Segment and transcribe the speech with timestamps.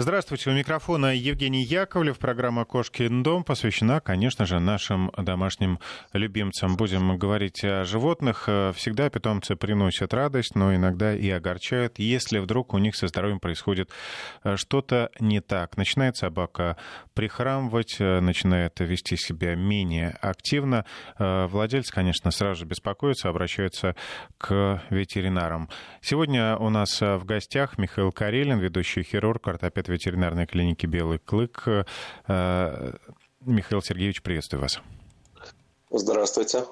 [0.00, 2.20] Здравствуйте, у микрофона Евгений Яковлев.
[2.20, 5.80] Программа «Кошкин дом» посвящена, конечно же, нашим домашним
[6.12, 6.76] любимцам.
[6.76, 8.48] Будем говорить о животных.
[8.76, 13.90] Всегда питомцы приносят радость, но иногда и огорчают, если вдруг у них со здоровьем происходит
[14.44, 15.76] э, что-то не так.
[15.76, 16.76] Начинает собака
[17.14, 20.84] прихрамывать, э, начинает вести себя менее активно.
[21.18, 23.96] Э, владельцы, конечно, сразу же беспокоятся, обращаются
[24.38, 25.68] к ветеринарам.
[26.02, 31.64] Сегодня у нас в гостях Михаил Карелин, ведущий хирург, ортопед ветеринарной клиники «Белый клык».
[32.26, 32.92] Э,
[33.40, 34.80] Михаил Сергеевич, приветствую вас.
[35.90, 36.64] Здравствуйте.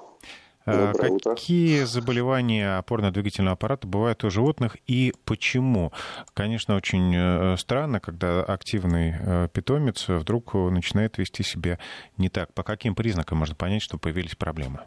[0.65, 1.87] Э, Доброе Какие утро.
[1.87, 5.91] заболевания опорно-двигательного аппарата бывают у животных и почему?
[6.33, 11.79] Конечно, очень э, странно, когда активный питомец вдруг начинает вести себя
[12.17, 12.53] не так.
[12.53, 14.81] По каким признакам можно понять, что появились проблемы?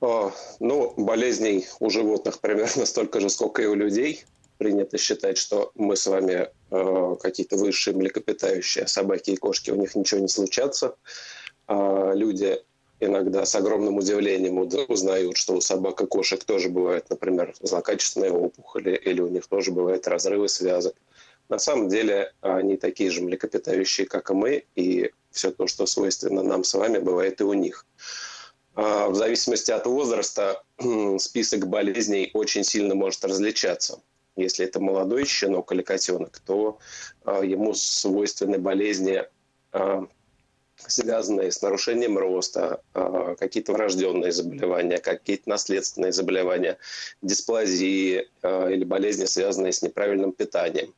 [0.00, 4.24] Ну, болезней у животных примерно столько же, сколько и у людей
[4.60, 9.94] принято считать, что мы с вами э, какие-то высшие млекопитающие, собаки и кошки, у них
[9.94, 10.96] ничего не случается.
[11.66, 12.62] А люди
[13.00, 19.00] иногда с огромным удивлением узнают, что у собак и кошек тоже бывают, например, злокачественные опухоли,
[19.02, 20.94] или у них тоже бывают разрывы связок.
[21.48, 26.42] На самом деле они такие же млекопитающие, как и мы, и все то, что свойственно
[26.42, 27.86] нам с вами, бывает и у них.
[28.74, 30.62] А в зависимости от возраста
[31.18, 34.02] список болезней очень сильно может различаться.
[34.42, 36.78] Если это молодой щенок или котенок, то
[37.24, 39.24] э, ему свойственны болезни,
[39.72, 40.06] э,
[40.76, 46.78] связанные с нарушением роста, э, какие-то врожденные заболевания, какие-то наследственные заболевания,
[47.22, 50.94] дисплазии или болезни, связанные с неправильным питанием.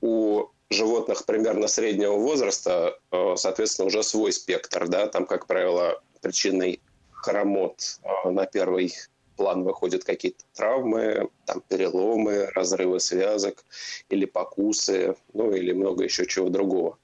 [0.00, 2.98] У животных примерно среднего возраста,
[3.36, 4.86] соответственно, уже свой спектр.
[4.86, 5.08] Да?
[5.08, 8.94] Там, как правило, причиной хромот на первый
[9.38, 13.64] план выходят какие-то травмы, там, переломы, разрывы связок
[14.10, 16.98] или покусы, ну или много еще чего другого.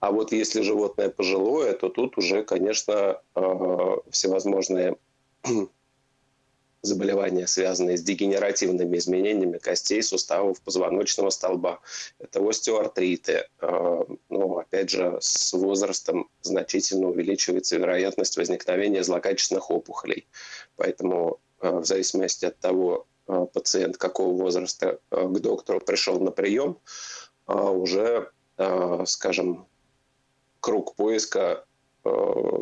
[0.00, 4.96] А вот если животное пожилое, то тут уже, конечно, э, всевозможные
[6.82, 11.80] заболевания, связанные с дегенеративными изменениями костей, суставов, позвоночного столба.
[12.18, 13.46] Это остеоартриты.
[13.60, 20.26] Э, ну, опять же, с возрастом значительно увеличивается вероятность возникновения злокачественных опухолей.
[20.76, 26.78] Поэтому в зависимости от того, э, пациент какого возраста э, к доктору пришел на прием,
[27.44, 28.30] уже,
[29.04, 29.66] скажем,
[30.60, 31.64] круг поиска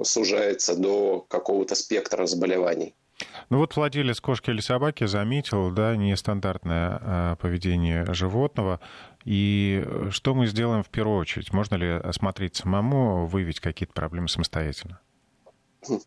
[0.02, 2.94] сужается до какого-то спектра заболеваний.
[3.50, 8.80] Ну вот владелец кошки или собаки заметил, да, нестандартное поведение животного.
[9.24, 11.52] И что мы сделаем в первую очередь?
[11.52, 14.98] Можно ли осмотреть самому, выявить какие-то проблемы самостоятельно?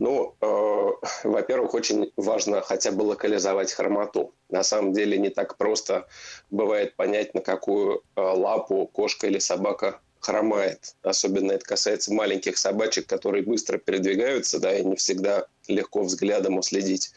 [0.00, 0.90] Ну, э,
[1.28, 4.34] во-первых, очень важно хотя бы локализовать хромоту.
[4.48, 6.08] На самом деле не так просто
[6.50, 10.96] бывает понять, на какую э, лапу кошка или собака хромает.
[11.02, 17.12] Особенно это касается маленьких собачек, которые быстро передвигаются, да, и не всегда легко взглядом уследить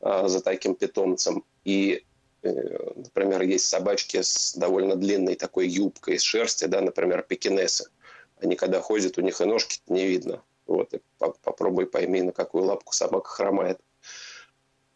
[0.00, 1.44] э, за таким питомцем.
[1.64, 2.04] И
[2.42, 2.48] э,
[2.96, 7.88] например, есть собачки с довольно длинной такой юбкой из шерсти, да, например, пекинесы.
[8.40, 10.42] Они когда ходят, у них и ножки не видно.
[10.66, 13.80] Вот, и попробуй пойми, на какую лапку собака хромает.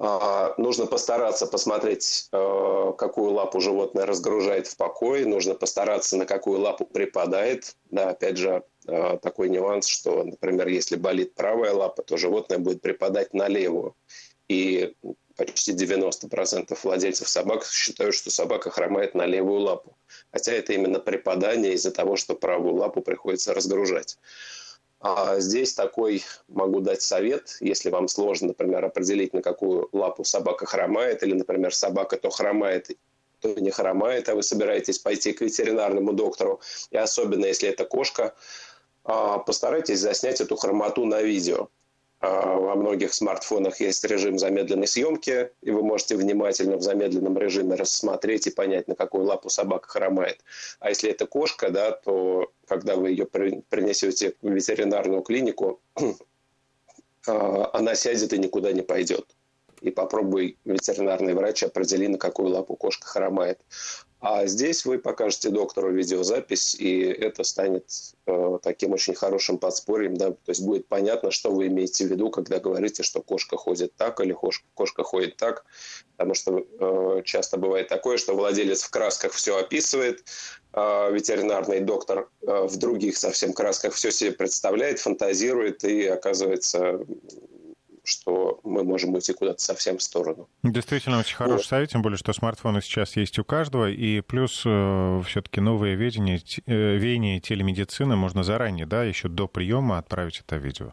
[0.03, 5.26] А, нужно постараться посмотреть, э, какую лапу животное разгружает в покое.
[5.26, 7.76] Нужно постараться, на какую лапу припадает.
[7.91, 12.81] Да, опять же, э, такой нюанс, что, например, если болит правая лапа, то животное будет
[12.81, 13.94] припадать на левую.
[14.48, 14.94] И
[15.37, 19.98] почти 90% владельцев собак считают, что собака хромает на левую лапу.
[20.32, 24.16] Хотя это именно припадание из-за того, что правую лапу приходится разгружать.
[25.00, 30.66] А здесь такой могу дать совет, если вам сложно, например, определить, на какую лапу собака
[30.66, 32.91] хромает, или, например, собака то хромает,
[33.41, 38.34] то не хромает, а вы собираетесь пойти к ветеринарному доктору, и особенно если это кошка,
[39.05, 41.69] а, постарайтесь заснять эту хромоту на видео.
[42.21, 47.77] А, во многих смартфонах есть режим замедленной съемки, и вы можете внимательно в замедленном режиме
[47.77, 50.41] рассмотреть и понять, на какую лапу собака хромает.
[50.81, 55.81] А если это кошка, да, то когда вы ее принесете в ветеринарную клинику,
[57.26, 59.26] а, она сядет и никуда не пойдет.
[59.81, 63.58] И попробуй ветеринарный врач определи, на какую лапу кошка хромает.
[64.20, 67.87] А здесь вы покажете доктору видеозапись, и это станет
[68.26, 72.31] э, таким очень хорошим подспорьем, да, то есть будет понятно, что вы имеете в виду,
[72.31, 74.37] когда говорите, что кошка ходит так или
[74.75, 75.64] кошка, ходит так,
[76.19, 80.22] потому что э, часто бывает такое, что владелец в красках все описывает,
[81.12, 87.00] ветеринарный доктор э, в других совсем красках все себе представляет, фантазирует, и оказывается
[88.02, 90.49] что мы можем уйти куда-то совсем в сторону.
[90.62, 91.67] Действительно, очень хороший вот.
[91.67, 96.40] совет, тем более, что смартфоны сейчас есть у каждого, и плюс э, все-таки новые видения,
[96.67, 100.93] э, веяния телемедицины можно заранее, да, еще до приема отправить это видео.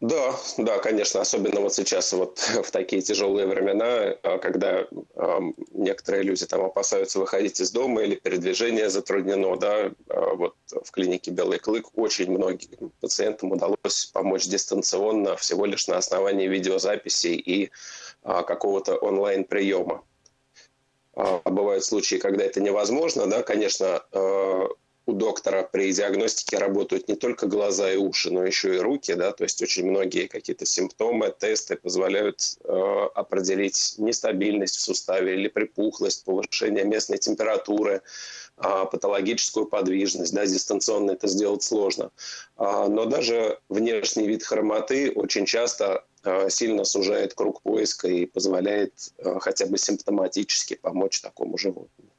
[0.00, 5.40] Да, да, конечно, особенно вот сейчас вот в такие тяжелые времена, а, когда э,
[5.72, 11.32] некоторые люди там опасаются выходить из дома или передвижение затруднено, да, э, вот в клинике
[11.32, 18.42] Белый Клык очень многим пациентам удалось помочь дистанционно всего лишь на основании видеозаписей и э,
[18.46, 20.04] какого-то онлайн-приема.
[21.14, 24.00] А бывают случаи, когда это невозможно, да, конечно,
[25.08, 29.32] у доктора при диагностике работают не только глаза и уши, но еще и руки, да,
[29.32, 36.26] то есть очень многие какие-то симптомы, тесты позволяют э, определить нестабильность в суставе или припухлость,
[36.26, 38.02] повышение местной температуры,
[38.58, 42.10] э, патологическую подвижность, да, дистанционно это сделать сложно.
[42.58, 48.92] Э, но даже внешний вид хромоты очень часто э, сильно сужает круг поиска и позволяет
[49.16, 52.10] э, хотя бы симптоматически помочь такому животному.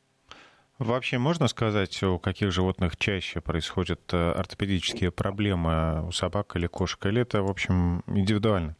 [0.79, 7.05] Вообще можно сказать, у каких животных чаще происходят э, ортопедические проблемы у собак или кошек,
[7.05, 8.77] или это, в общем, индивидуально?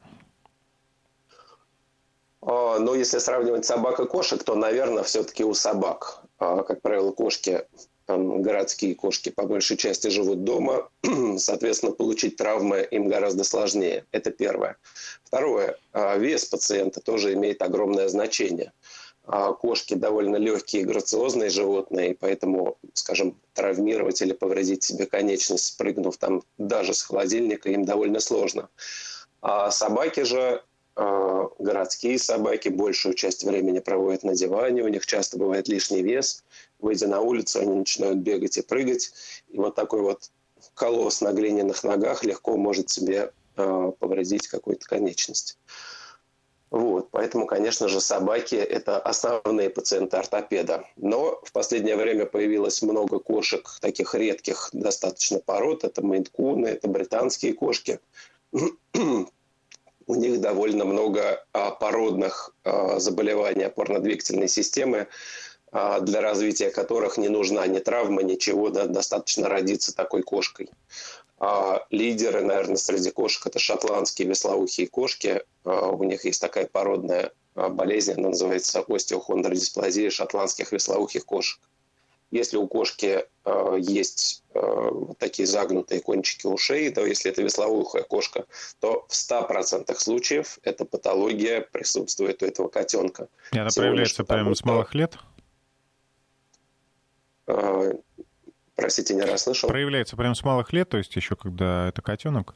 [2.41, 6.23] А, ну, если сравнивать собак и кошек, то, наверное, все-таки у собак.
[6.37, 7.65] А, как правило, кошки,
[8.07, 10.89] городские кошки по большей части живут дома,
[11.37, 14.05] соответственно, получить травмы им гораздо сложнее.
[14.11, 14.77] Это первое.
[15.25, 15.77] Второе.
[15.91, 18.71] А, вес пациента тоже имеет огромное значение.
[19.31, 25.65] А кошки довольно легкие и грациозные животные, и поэтому, скажем, травмировать или повредить себе конечность,
[25.65, 28.69] спрыгнув там даже с холодильника, им довольно сложно.
[29.41, 30.63] А собаки же,
[30.95, 36.43] а, городские собаки, большую часть времени проводят на диване, у них часто бывает лишний вес.
[36.79, 39.11] Выйдя на улицу, они начинают бегать и прыгать.
[39.49, 40.31] И вот такой вот
[40.73, 45.59] колосс на глиняных ногах легко может себе а, повредить какую-то конечность.
[46.71, 50.85] Вот, поэтому, конечно же, собаки– это основные пациенты ортопеда.
[50.97, 55.83] Но в последнее время появилось много кошек, таких редких достаточно пород.
[55.83, 57.99] Это мейнкуны, это британские кошки.
[58.53, 65.07] У них довольно много а, породных а, заболеваний опорно-двигательной системы,
[65.71, 70.69] а, для развития которых не нужна ни травма, ничего, да, достаточно родиться такой кошкой.
[71.39, 75.41] А лидеры, наверное, среди кошек это шотландские веслоухие кошки.
[75.63, 81.59] А, у них есть такая породная а, болезнь, она называется остеохондродисплазия шотландских веслоухих кошек.
[82.31, 88.03] Если у кошки э, есть э, вот такие загнутые кончики ушей, то если это веслоухая
[88.03, 88.45] кошка,
[88.79, 93.29] то в 100% случаев эта патология присутствует у этого котенка.
[93.51, 95.17] И она Всего проявляется прямо с малых лет?
[98.79, 99.69] Простите, не расслышал.
[99.69, 102.55] Проявляется прямо с малых лет, то есть еще когда это котенок?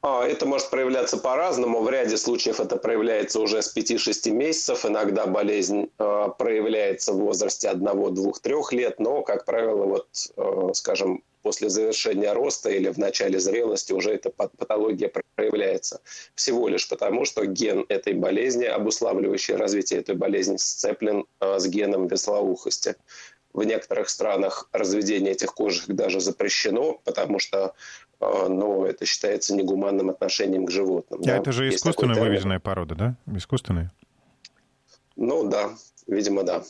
[0.00, 1.82] А, это может проявляться по-разному.
[1.82, 4.86] В ряде случаев это проявляется уже с 5-6 месяцев.
[4.86, 9.00] Иногда болезнь э, проявляется в возрасте 1, 2, 3 лет.
[9.00, 14.30] Но, как правило, вот, э, скажем, после завершения роста или в начале зрелости уже эта
[14.30, 16.00] патология проявляется.
[16.34, 22.06] Всего лишь потому, что ген этой болезни, обуславливающий развитие этой болезни, сцеплен э, с геном
[22.06, 22.94] веслоухости.
[23.58, 27.74] В некоторых странах разведение этих кошек даже запрещено, потому что
[28.20, 31.22] э, ну, это считается негуманным отношением к животным.
[31.22, 31.36] А да?
[31.38, 33.16] это же искусственно выведенная порода, да?
[33.26, 33.90] Искусственная?
[35.16, 35.70] Ну да,
[36.06, 36.62] видимо, да.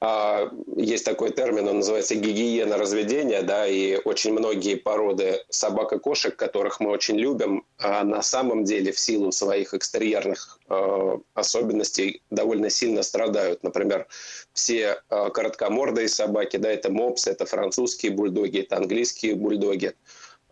[0.00, 5.98] А, есть такой термин, он называется гигиена разведения, да, и очень многие породы собак и
[5.98, 12.22] кошек, которых мы очень любим, а на самом деле в силу своих экстерьерных э, особенностей
[12.30, 13.64] довольно сильно страдают.
[13.64, 14.06] Например,
[14.52, 19.94] все э, короткомордые собаки, да, это мопсы, это французские бульдоги, это английские бульдоги.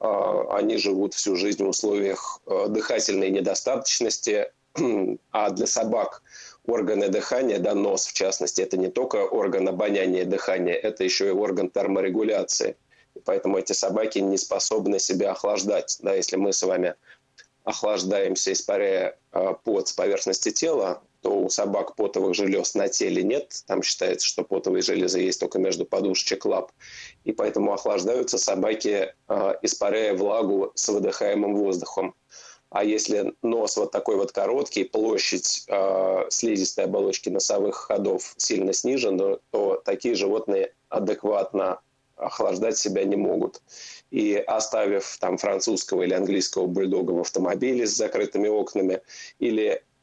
[0.00, 4.50] Э, они живут всю жизнь в условиях э, дыхательной недостаточности,
[5.31, 6.23] а для собак–
[6.66, 11.28] органы дыхания, да, нос в частности, это не только орган обоняния и дыхания, это еще
[11.28, 12.76] и орган терморегуляции.
[13.25, 15.99] Поэтому эти собаки не способны себя охлаждать.
[16.00, 16.94] Да, если мы с вами
[17.64, 23.62] охлаждаемся, испаряя э, пот с поверхности тела, то у собак потовых желез на теле нет.
[23.66, 26.70] Там считается, что потовые железы есть только между подушечек лап.
[27.25, 32.14] И поэтому охлаждаются собаки, э, испаряя влагу с выдыхаемым воздухом.
[32.70, 39.38] А если нос вот такой вот короткий, площадь э, слизистой оболочки носовых ходов сильно снижена,
[39.50, 41.80] то такие животные адекватно
[42.16, 43.62] охлаждать себя не могут.
[44.11, 49.00] И оставив там французского или английского бульдога в автомобиле с закрытыми окнами
[49.38, 49.82] или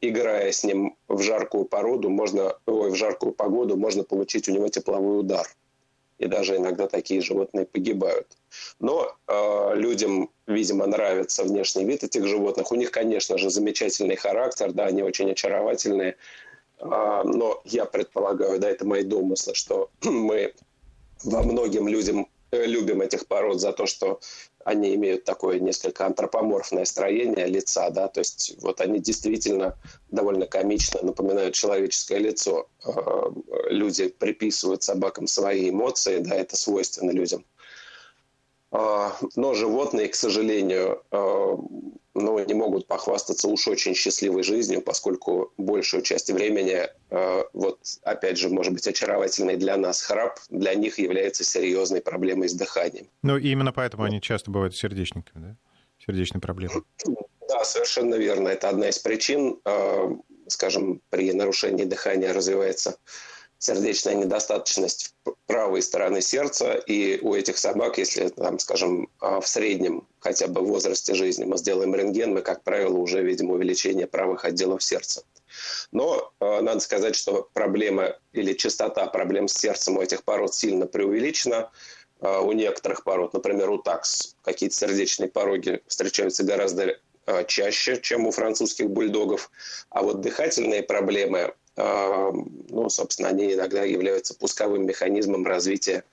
[0.00, 4.68] играя с ним в жаркую породу, можно, ой, в жаркую погоду, можно получить у него
[4.68, 5.46] тепловой удар.
[6.18, 8.26] И даже иногда такие животные погибают.
[8.78, 12.70] Но э, людям, видимо, нравится внешний вид этих животных.
[12.70, 16.16] У них, конечно же, замечательный характер, да, они очень очаровательные.
[16.78, 20.54] Э, но я предполагаю, да, это мои домыслы, что мы
[21.24, 24.20] во многим людям э, любим этих пород за то, что
[24.64, 29.78] они имеют такое несколько антропоморфное строение лица, да, то есть вот они действительно
[30.10, 32.68] довольно комично напоминают человеческое лицо.
[32.84, 32.90] Э,
[33.68, 37.44] люди приписывают собакам свои эмоции, да, это свойственно людям.
[38.70, 41.04] А, но животные, к сожалению,
[42.14, 48.38] ну, не могут похвастаться уж очень счастливой жизнью, поскольку большую часть времени, а, вот опять
[48.38, 53.08] же, может быть, очаровательный для нас храп, для них является серьезной проблемой с дыханием.
[53.22, 55.56] Ну, и именно поэтому они часто бывают сердечниками, да?
[56.04, 56.82] Сердечные проблемы.
[57.48, 58.48] Да, совершенно верно.
[58.48, 59.60] Это одна из причин,
[60.48, 62.98] скажем, при нарушении дыхания развивается
[63.64, 65.14] сердечная недостаточность
[65.46, 70.60] правой стороны сердца, и у этих собак, если, там, скажем, а, в среднем хотя бы
[70.60, 75.22] в возрасте жизни мы сделаем рентген, мы, как правило, уже видим увеличение правых отделов сердца.
[75.92, 80.86] Но э, надо сказать, что проблема или частота проблем с сердцем у этих пород сильно
[80.86, 81.70] преувеличена.
[82.20, 86.98] Э, у некоторых пород, например, у такс, какие-то сердечные пороги встречаются гораздо
[87.46, 89.50] чаще, чем у французских бульдогов.
[89.88, 96.04] А вот дыхательные проблемы ну, собственно, они иногда являются пусковым механизмом развития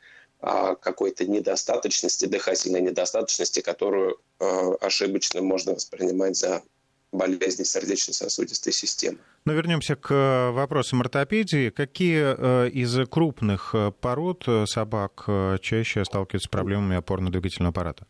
[0.43, 6.63] а, какой-то недостаточности, дыхательной недостаточности, которую а, ошибочно можно воспринимать за
[7.11, 9.19] болезни сердечно-сосудистой системы.
[9.45, 11.69] Но вернемся к э, вопросам ортопедии.
[11.69, 15.25] Какие э, из крупных э, пород собак
[15.61, 18.07] чаще сталкиваются с проблемами опорно-двигательного аппарата?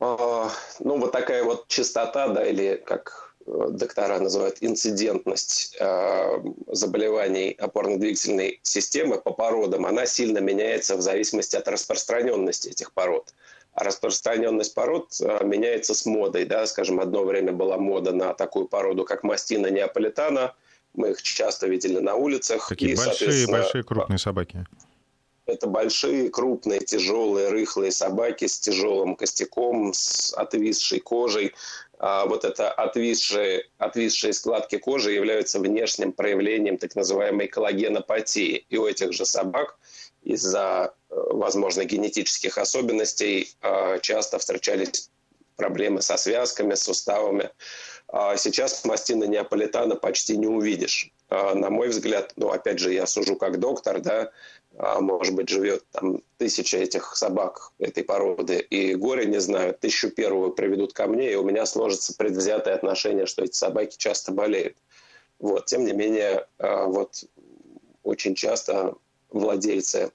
[0.00, 8.60] А, ну, вот такая вот частота, да, или как доктора называют инцидентность э, заболеваний опорно-двигательной
[8.62, 13.34] системы по породам, она сильно меняется в зависимости от распространенности этих пород.
[13.72, 16.44] А распространенность пород э, меняется с модой.
[16.44, 16.66] Да?
[16.66, 20.54] Скажем, одно время была мода на такую породу, как мастина неаполитана.
[20.94, 22.68] Мы их часто видели на улицах.
[22.68, 24.66] Такие и, большие, большие крупные собаки.
[25.46, 31.54] Это большие, крупные, тяжелые, рыхлые собаки с тяжелым костяком, с отвисшей кожей.
[32.02, 38.64] А вот это отвисшие, отвисшие складки кожи являются внешним проявлением так называемой коллагенопатии.
[38.70, 39.78] И у этих же собак
[40.22, 45.10] из-за, э, возможно, генетических особенностей э, часто встречались
[45.56, 47.50] проблемы со связками, с суставами.
[48.08, 51.12] А сейчас мастина неаполитана почти не увидишь.
[51.28, 54.32] А, на мой взгляд, ну, опять же, я сужу как доктор, да,
[54.78, 60.52] может быть, живет там тысяча этих собак этой породы, и горе не знаю, тысячу первую
[60.52, 64.76] приведут ко мне, и у меня сложится предвзятое отношение, что эти собаки часто болеют.
[65.38, 65.66] Вот.
[65.66, 67.24] Тем не менее, а, вот
[68.02, 68.94] очень часто
[69.30, 70.12] владельцы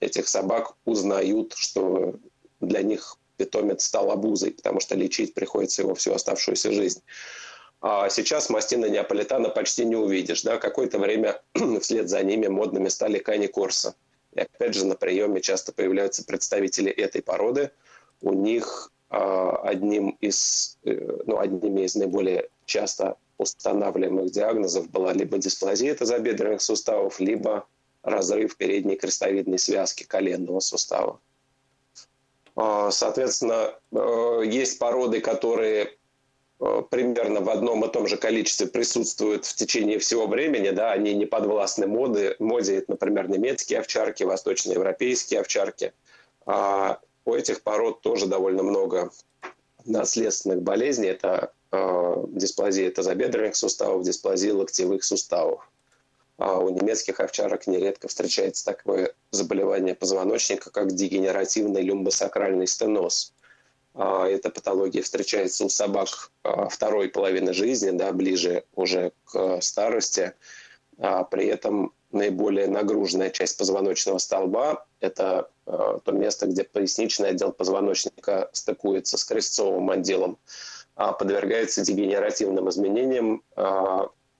[0.00, 2.14] этих собак узнают, что
[2.60, 7.02] для них питомец стал обузой, потому что лечить приходится его всю оставшуюся жизнь.
[7.80, 10.42] А сейчас мастина неаполитана почти не увидишь.
[10.42, 10.58] Да?
[10.58, 11.40] Какое-то время
[11.80, 13.94] вслед за ними модными стали кани корса.
[14.34, 17.70] И опять же на приеме часто появляются представители этой породы.
[18.20, 25.38] У них а, одним из, э, ну, одними из наиболее часто устанавливаемых диагнозов была либо
[25.38, 27.66] дисплазия тазобедренных суставов, либо
[28.02, 31.20] разрыв передней крестовидной связки коленного сустава.
[32.56, 35.97] А, соответственно, э, есть породы, которые Э,
[36.58, 41.24] примерно в одном и том же количестве присутствуют в течение всего времени, да, они не
[41.24, 45.92] подвластны моды, моде, например, немецкие овчарки, восточноевропейские овчарки.
[46.46, 49.10] А у этих пород тоже довольно много
[49.84, 51.08] наследственных болезней.
[51.08, 55.70] Это э, дисплазия тазобедренных суставов, дисплазия локтевых суставов.
[56.38, 63.32] А у немецких овчарок нередко встречается такое заболевание позвоночника, как дегенеративный люмбосакральный стеноз–
[63.98, 70.34] эта патология встречается у собак а, второй половины жизни, да, ближе уже к старости.
[70.98, 78.48] А при этом наиболее нагруженная часть позвоночного столба– это то место, где поясничный отдел позвоночника
[78.52, 80.38] стыкуется с крестцовым отделом,
[80.94, 83.42] подвергается дегенеративным изменениям,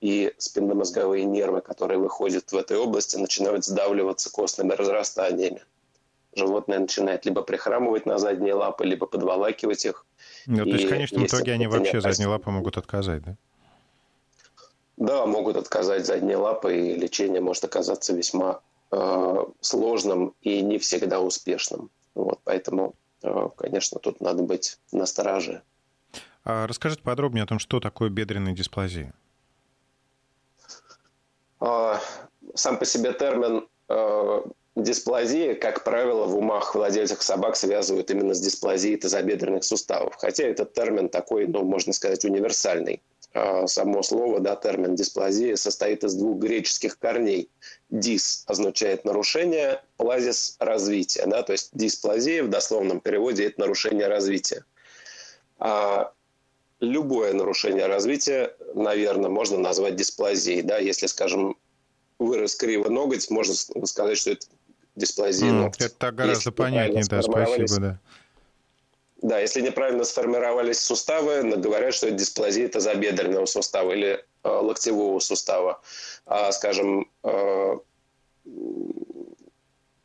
[0.01, 5.61] и спинномозговые нервы, которые выходят в этой области, начинают сдавливаться костными разрастаниями
[6.39, 10.05] животное начинает либо прихрамывать на задние лапы, либо подволакивать их.
[10.47, 13.35] Ну, то есть в конечном итоге они вообще задние лапы могут отказать, да?
[14.97, 18.59] Да, могут отказать задние лапы, и лечение может оказаться весьма
[18.91, 21.89] э, сложным и не всегда успешным.
[22.15, 25.61] Вот, поэтому, э, конечно, тут надо быть настороже.
[26.43, 29.13] А расскажите подробнее о том, что такое бедренная дисплазия.
[31.61, 31.95] Э,
[32.55, 34.41] сам по себе термин э,
[34.75, 40.15] дисплазия, как правило, в умах владельцев собак связывают именно с дисплазией тазобедренных суставов.
[40.17, 43.01] Хотя этот термин такой, ну, можно сказать, универсальный.
[43.33, 47.49] А само слово, да, термин дисплазия состоит из двух греческих корней.
[47.89, 51.25] Дис означает нарушение, плазис– развитие.
[51.27, 51.43] Да?
[51.43, 54.65] То есть дисплазия в дословном переводе– это нарушение развития.
[55.59, 56.11] А
[56.79, 60.63] любое нарушение развития, наверное, можно назвать дисплазией.
[60.63, 60.79] Да?
[60.79, 61.55] Если, скажем,
[62.19, 64.45] вырос криво ноготь, можно сказать, что это
[64.95, 65.85] дисплазия mm, ногтя.
[65.85, 67.99] Это гораздо понятнее, да, спасибо, да.
[69.21, 75.81] Да, если неправильно сформировались суставы, говорят, что это дисплазия тазобедренного сустава или э, локтевого сустава.
[76.25, 77.77] А, скажем, э,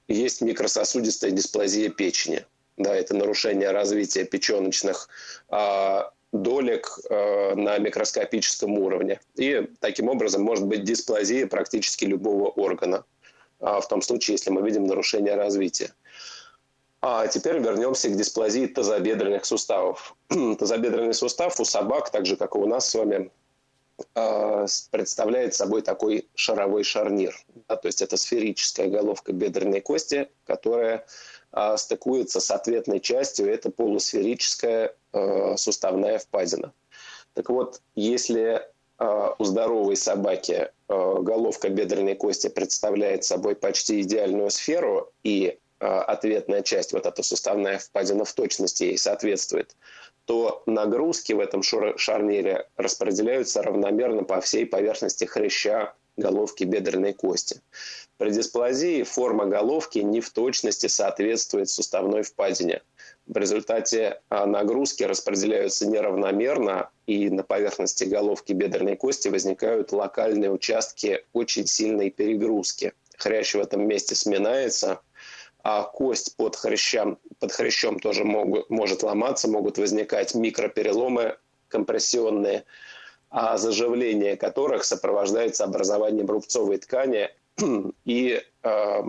[0.08, 2.44] есть микрососудистая дисплазия печени.
[2.76, 5.08] Да, это нарушение развития печеночных
[5.48, 6.00] э,
[6.34, 9.20] долек э, на микроскопическом уровне.
[9.36, 13.04] И таким образом может быть дисплазия практически любого органа,
[13.60, 15.92] э, в том случае, если мы видим нарушение развития.
[17.00, 20.16] А теперь вернемся к дисплазии тазобедренных суставов.
[20.58, 23.30] Тазобедренный сустав у собак, так же как и у нас с вами,
[24.14, 27.36] а, представляет собой такой шаровой шарнир.
[27.68, 31.06] Да, то есть это сферическая головка бедренной кости, которая
[31.52, 36.72] а, стыкуется с ответной частью, это полусферическая а, суставная впадина.
[37.34, 45.58] Так вот, если у здоровой собаки головка бедренной кости представляет собой почти идеальную сферу, и
[45.84, 49.76] Э, ответная часть, вот эта суставная впадина в точности ей соответствует,
[50.24, 57.60] то нагрузки в этом шарнире распределяются равномерно по всей поверхности хряща головки бедренной кости.
[58.16, 62.80] При дисплазии форма головки не в точности соответствует суставной впадине.
[63.26, 71.24] В результате э, нагрузки распределяются неравномерно, и на поверхности головки бедренной кости возникают локальные участки
[71.32, 72.92] очень сильной перегрузки.
[73.16, 75.00] Хрящ в этом месте сминается–
[75.64, 81.38] а кость под хрящом, под хрящом тоже могут, может ломаться, могут возникать микропереломы
[81.68, 82.64] компрессионные,
[83.30, 87.30] а заживление которых сопровождается образованием рубцовой ткани,
[88.04, 89.02] и э,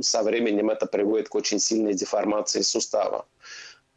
[0.00, 3.26] со временем это приводит к очень сильной деформации сустава.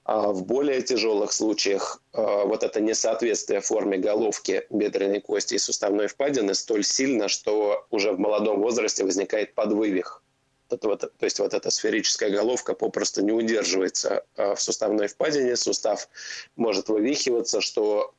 [0.06, 6.08] А в более тяжелых случаях э, вот это несоответствие форме головки бедренной кости и суставной
[6.08, 10.22] впадины столь сильно, что уже в молодом возрасте возникает подвывих.
[10.68, 16.10] То есть вот эта сферическая головка попросту не удерживается а, в суставной впадине, сустав
[16.56, 18.14] может вывихиваться, что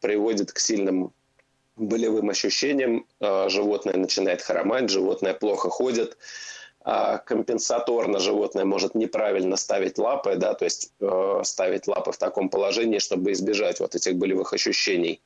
[0.00, 1.12] приводит к сильным
[1.76, 6.20] болевым ощущениям, животное начинает хромать, животное плохо ходит, а
[7.24, 13.00] компенсаторно животное может неправильно ставить лапы, да, то есть э, ставить лапы в таком положении,
[13.00, 15.20] чтобы избежать вот этих болевых ощущений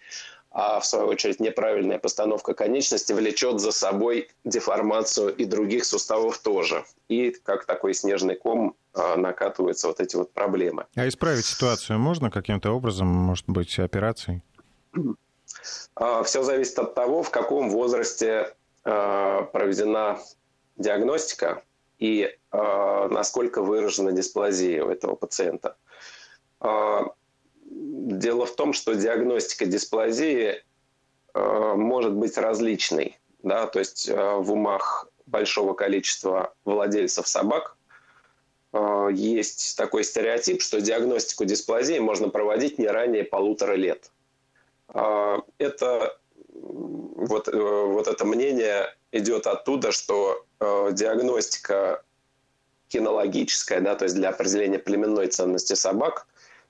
[0.52, 6.84] а в свою очередь неправильная постановка конечности влечет за собой деформацию и других суставов тоже.
[7.08, 10.86] И как такой снежный ком а, накатываются вот эти вот проблемы.
[10.96, 14.42] А исправить ситуацию можно каким-то образом, может быть, операцией?
[15.94, 20.18] А, Все зависит от того, в каком возрасте а, проведена
[20.80, 21.62] диагностика
[21.98, 25.76] и насколько выражена дисплазия у этого пациента.
[27.70, 30.62] Дело в том, что диагностика дисплазии
[31.34, 33.18] э, может быть различной.
[33.44, 33.68] Да?
[33.68, 37.76] То есть э, в умах большого количества владельцев собак
[38.72, 44.10] э, есть такой стереотип, что диагностику дисплазии можно проводить не ранее полутора лет.
[44.92, 52.02] Это вот, вот это мнение идет оттуда, что диагностика
[52.90, 56.26] кинологическая, да, то есть для определения племенной ценности собак,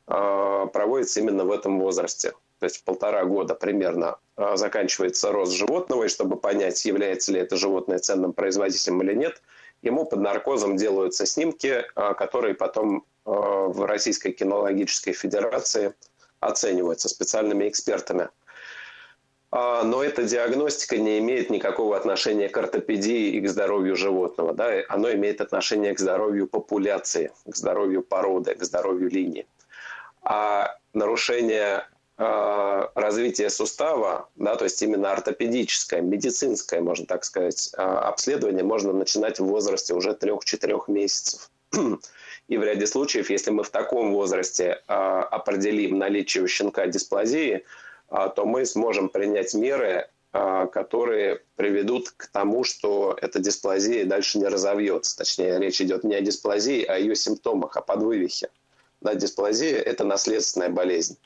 [0.06, 2.32] а, проводится именно в этом возрасте.
[2.58, 7.56] То есть полтора года примерно а, заканчивается рост животного, и чтобы понять, является ли это
[7.56, 9.42] животное ценным производителем или нет,
[9.82, 15.94] ему под наркозом делаются снимки, которые потом в Российской кинологической федерации
[16.40, 18.28] оцениваются специальными экспертами.
[19.52, 24.52] Но эта диагностика не имеет никакого отношения к ортопедии и к здоровью животного.
[24.52, 24.70] Да?
[24.88, 29.46] Оно имеет отношение к здоровью популяции, к здоровью породы, к здоровью линии
[30.22, 31.86] а нарушение
[32.18, 38.92] э, развития сустава, да, то есть именно ортопедическое, медицинское, можно так сказать, э, обследование можно
[38.92, 41.50] начинать в возрасте уже 3-4 месяцев.
[42.48, 47.64] И в ряде случаев, если мы в таком возрасте определим наличие у щенка дисплазии,
[48.10, 55.16] то мы сможем принять меры, которые приведут к тому, что эта дисплазия дальше не разовьется.
[55.16, 58.48] Точнее, речь идет не о дисплазии, а о ее симптомах, о подвывихе.
[59.00, 61.18] Да, дисплазия– это наследственная болезнь.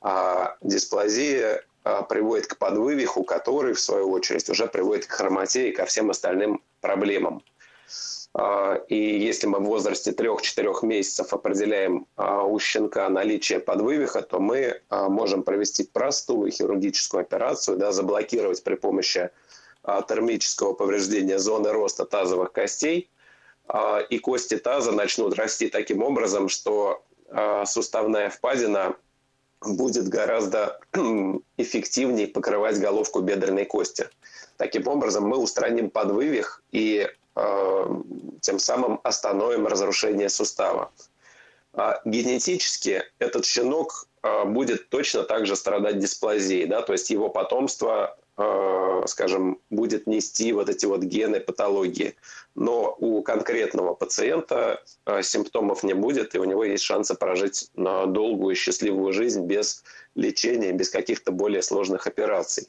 [0.00, 1.64] А дисплазия
[2.08, 6.62] приводит к подвывиху, который, в свою очередь, уже приводит к хромоте и ко всем остальным
[6.80, 7.42] проблемам.
[8.88, 15.42] И если мы в возрасте 3-4 месяцев определяем у щенка наличие подвывиха, то мы можем
[15.42, 19.30] провести простую хирургическую операцию, да, заблокировать при помощи
[19.82, 23.10] термического повреждения зоны роста тазовых костей,
[24.10, 27.04] и кости таза начнут расти таким образом, что
[27.64, 28.96] суставная впадина
[29.60, 30.80] будет гораздо
[31.56, 34.08] эффективнее покрывать головку бедренной кости.
[34.56, 37.08] Таким образом, мы устраним подвывих и
[38.40, 40.90] тем самым остановим разрушение сустава.
[41.72, 47.28] А генетически этот щенок э, будет точно так же страдать дисплазией, да, то есть его
[47.28, 52.14] потомство Э, скажем, будет нести вот эти вот гены патологии.
[52.54, 58.54] Но у конкретного пациента э, симптомов не будет, и у него есть шансы прожить долгую
[58.54, 59.82] счастливую жизнь без
[60.14, 62.68] лечения, без каких-то более сложных операций.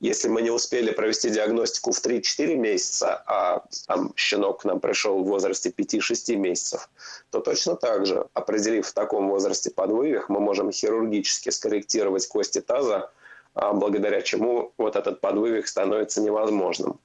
[0.00, 5.22] Если мы не успели провести диагностику в 3-4 месяца, а там щенок к нам пришел
[5.22, 6.88] в возрасте 5-6 месяцев,
[7.30, 13.10] то точно так же, определив в таком возрасте подвывих, мы можем хирургически скорректировать кости таза,
[13.54, 17.00] а благодаря чему вот этот подвывих становится невозможным.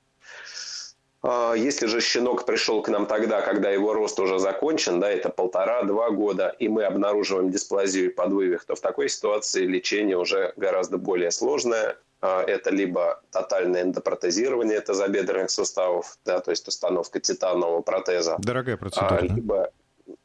[1.23, 5.29] А если же щенок пришел к нам тогда, когда его рост уже закончен, да, это
[5.29, 10.97] полтора-два года, и мы обнаруживаем дисплазию и подвывих, то в такой ситуации лечение уже гораздо
[10.97, 11.97] более сложное.
[12.25, 18.37] А это либо тотальное эндопротезирование тазобедренных суставов, да, то есть установка титанового протеза.
[18.39, 19.19] Дорогая процедура.
[19.19, 19.71] Либо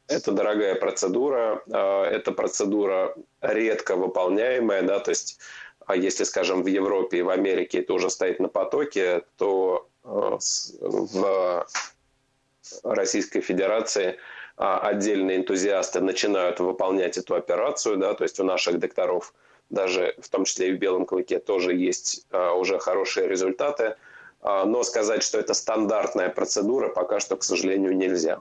[0.06, 5.40] это дорогая процедура, это процедура редко выполняемая, да, то есть
[5.86, 11.66] а если, скажем, в Европе и в Америке это уже стоит на потоке, то в
[12.84, 14.18] Российской Федерации
[14.56, 19.34] а, отдельные энтузиасты начинают выполнять эту операцию, да, то есть у наших докторов,
[19.70, 23.96] даже в том числе и в белом клыке, тоже есть а, уже хорошие результаты.
[24.40, 28.40] А, но сказать, что это стандартная процедура, пока что, к сожалению, нельзя.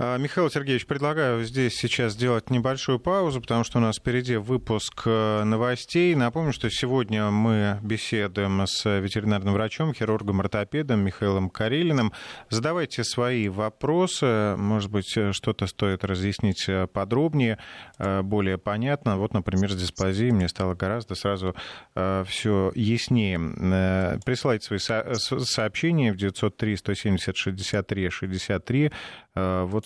[0.00, 5.02] А, Михаил Сергеевич, предлагаю здесь сейчас сделать небольшую паузу, потому что у нас впереди выпуск
[5.06, 6.14] э, новостей.
[6.14, 12.12] Напомню, что сегодня мы беседуем с ветеринарным врачом, хирургом-ортопедом Михаилом Карелиным.
[12.48, 17.58] Задавайте свои вопросы, может быть, что-то стоит разъяснить э, подробнее,
[17.98, 19.18] э, более понятно.
[19.18, 21.56] Вот, например, с дисплазией мне стало гораздо сразу
[21.94, 24.20] все яснее.
[24.24, 28.92] Присылайте свои сообщения в 903 170 63 63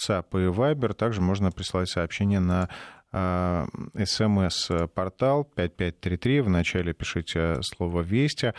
[0.03, 0.95] WhatsApp и Viber.
[0.95, 2.69] Также можно прислать сообщение на
[3.15, 3.67] а,
[4.05, 6.41] смс-портал 5533.
[6.41, 8.55] Вначале пишите слово «Вести».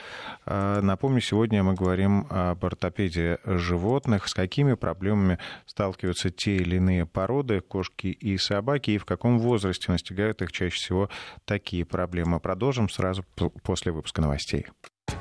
[0.45, 4.27] А, напомню, сегодня мы говорим об ортопедии животных.
[4.27, 9.91] С какими проблемами сталкиваются те или иные породы, кошки и собаки, и в каком возрасте
[9.91, 11.09] настигают их чаще всего
[11.45, 12.39] такие проблемы.
[12.39, 13.25] Продолжим сразу
[13.63, 14.67] после выпуска новостей.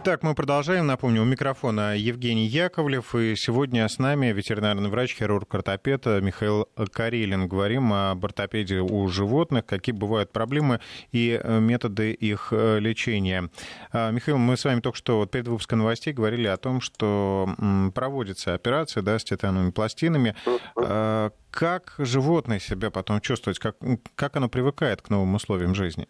[0.04, 0.88] Так, мы продолжаем.
[0.88, 7.46] Напомню, у микрофона Евгений Яковлев, и сегодня с нами ветеринарный врач, хирург-ортопед Михаил Карелин.
[7.46, 10.80] Говорим об ортопедии у животных, какие бывают проблемы
[11.12, 13.48] и э, методы их э, лечения.
[13.92, 17.48] А, Михаил, мы с вами только что вот перед выпуском новостей говорили о том, что
[17.94, 20.34] проводится операция да, с титановыми пластинами.
[20.74, 23.60] А, как животное себя потом чувствует?
[23.60, 23.76] Как,
[24.16, 26.08] как оно привыкает к новым условиям жизни?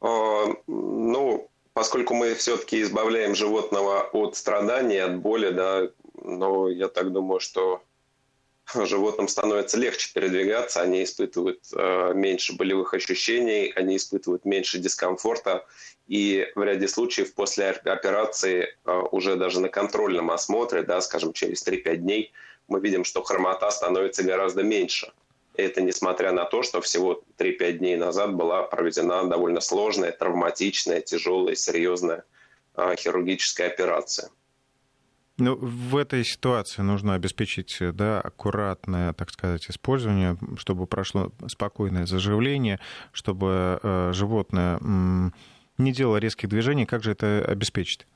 [0.00, 5.88] А, ну, поскольку мы все-таки избавляем животного от страданий, от боли, да,
[6.22, 7.82] но я так думаю, что
[8.74, 15.66] животным становится легче передвигаться, они испытывают э, меньше болевых ощущений, они испытывают меньше дискомфорта,
[16.06, 21.66] и в ряде случаев после операции э, уже даже на контрольном осмотре, да, скажем, через
[21.66, 22.32] 3-5 дней,
[22.68, 25.12] мы видим, что хромота становится гораздо меньше–
[25.54, 31.54] это несмотря на то, что всего 3-5 дней назад была проведена довольно сложная, травматичная, тяжелая,
[31.54, 32.24] серьезная
[32.74, 34.30] а, хирургическая операция.
[35.36, 42.78] Ну, в этой ситуации нужно обеспечить да, аккуратное, так сказать, использование, чтобы прошло спокойное заживление,
[43.12, 44.78] чтобы э, животное
[45.76, 46.86] не делало резких движений.
[46.86, 48.06] Как же это обеспечить?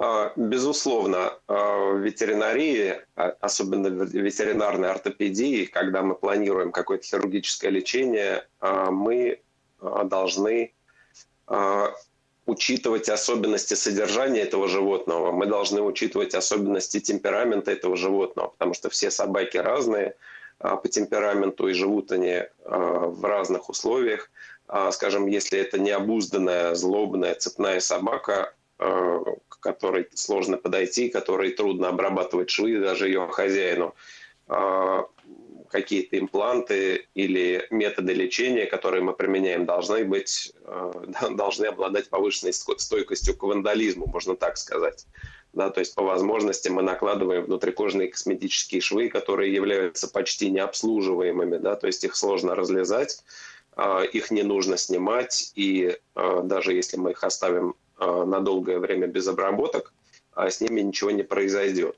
[0.00, 7.70] А, безусловно, а, в ветеринарии, а, особенно в ветеринарной ортопедии, когда мы планируем какое-то хирургическое
[7.70, 9.40] лечение, мы
[9.80, 10.72] должны
[12.46, 19.10] учитывать особенности содержания этого животного, мы должны учитывать особенности темперамента этого животного, потому что все
[19.10, 20.14] собаки разные
[20.58, 24.30] по темпераменту и живут они в разных условиях.
[24.90, 32.78] Скажем, если это необузданная, злобная, цепная собака, к которой сложно подойти, которой трудно обрабатывать швы
[32.78, 33.94] даже ее хозяину.
[34.46, 35.06] А,
[35.68, 40.52] какие-то импланты или методы лечения, которые мы применяем, должны быть,
[41.30, 45.06] должны обладать повышенной стойкостью к вандализму, можно так сказать.
[45.52, 51.74] Да, то есть по возможности мы накладываем внутрикожные косметические швы, которые являются почти необслуживаемыми, да,
[51.74, 53.24] то есть их сложно разлезать,
[54.12, 59.92] их не нужно снимать, и даже если мы их оставим на долгое время без обработок,
[60.36, 61.96] с ними ничего не произойдет.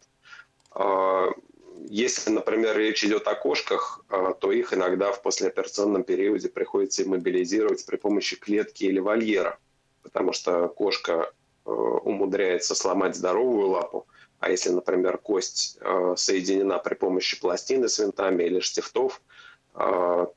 [1.88, 7.96] Если, например, речь идет о кошках, то их иногда в послеоперационном периоде приходится иммобилизировать при
[7.96, 9.58] помощи клетки или вольера,
[10.02, 11.32] потому что кошка
[11.66, 14.06] Э, умудряется сломать здоровую лапу,
[14.38, 19.29] а если, например, кость э, соединена при помощи пластины с винтами или штифтов, э,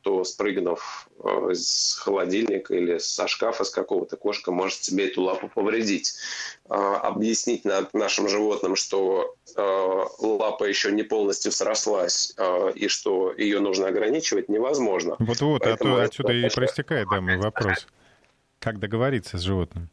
[0.02, 1.10] то спрыгнув
[1.52, 6.14] с холодильника или со шкафа с какого-то, кошка может себе эту лапу повредить.
[6.70, 12.36] Объяснить нашим животным, что лапа еще не полностью срослась
[12.76, 15.16] и что ее нужно ограничивать, невозможно.
[15.20, 17.88] Вот-вот, а то отсюда и проистекает, да, мой вопрос.
[18.60, 19.90] Как договориться с животным?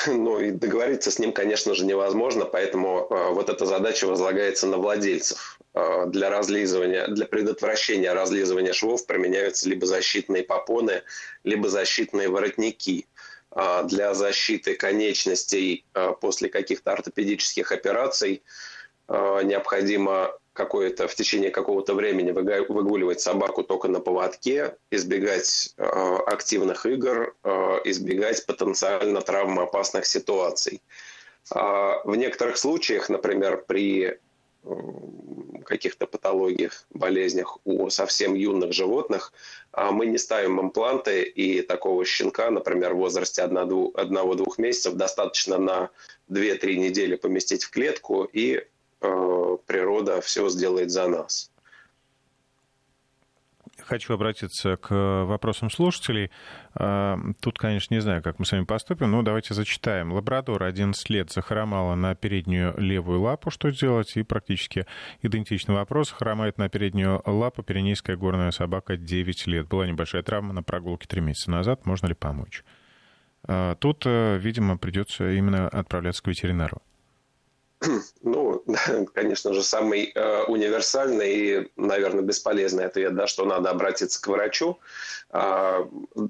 [0.06, 4.76] Ну и договориться с ним, конечно же, невозможно, поэтому а, вот эта задача возлагается на
[4.78, 5.58] владельцев.
[5.74, 11.02] А, для разлизывания, для предотвращения разлизывания швов применяются либо защитные попоны,
[11.44, 13.06] либо защитные воротники.
[13.86, 15.84] Для защиты конечностей
[16.20, 18.44] после каких-то ортопедических операций
[19.08, 25.84] необходимо какое-то в течение какого-то времени выгуливать собаку только на поводке, избегать э,
[26.26, 27.50] активных игр, э,
[27.84, 30.82] избегать потенциально травмоопасных ситуаций.
[31.54, 34.18] Э, в некоторых случаях, например, при
[35.64, 39.32] каких-то патологиях, болезнях у совсем юных животных,
[39.92, 45.88] мы не ставим импланты, и такого щенка, например, в возрасте 1-2 месяцев достаточно на
[46.28, 48.66] 2-3 недели поместить в клетку и
[49.00, 51.50] природа все сделает за нас.
[53.90, 56.30] Хочу обратиться к вопросам слушателей.
[56.78, 60.12] Э, тут, конечно, не знаю, как мы с вами поступим, но давайте зачитаем.
[60.12, 63.50] Лабрадор 11 лет захромала на переднюю левую лапу.
[63.50, 64.16] Что сделать?
[64.16, 64.86] И практически
[65.22, 66.10] идентичный вопрос.
[66.10, 69.66] Хромает на переднюю лапу пиренейская горная собака 9 лет.
[69.66, 71.86] Была небольшая травма на прогулке 3 месяца назад.
[71.86, 72.64] Можно ли помочь?
[73.48, 76.82] Э, тут, видимо, придется именно отправляться к ветеринару.
[78.22, 78.64] Ну,
[79.14, 84.78] конечно же, самый э, универсальный и, наверное, бесполезный ответ, да, что надо обратиться к врачу.
[85.30, 85.84] Э,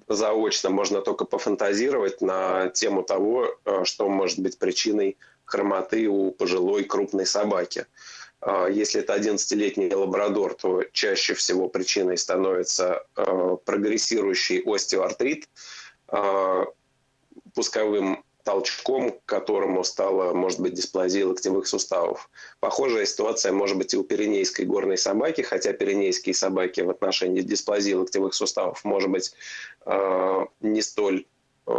[0.08, 6.84] заочно можно только пофантазировать на тему того, э, что может быть причиной хромоты у пожилой
[6.84, 7.86] крупной собаки.
[8.42, 15.48] Э, если это 11-летний лабрадор, то чаще всего причиной становится э, прогрессирующий остеоартрит,
[16.08, 16.64] э,
[17.54, 22.30] пусковым толчком, которому стала, может быть, дисплазия локтевых суставов.
[22.60, 27.92] Похожая ситуация может быть и у пиренейской горной собаки, хотя пиренейские собаки в отношении дисплазии
[27.92, 29.32] локтевых суставов, может быть,
[29.86, 31.26] э, не столь
[31.66, 31.72] э,